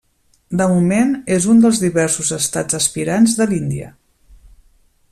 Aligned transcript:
De 0.61 0.65
moment 0.71 1.11
és 1.35 1.45
un 1.53 1.61
dels 1.65 1.83
diversos 1.83 2.33
estats 2.39 2.79
aspirants 2.81 3.39
de 3.41 3.51
l'Índia. 3.53 3.95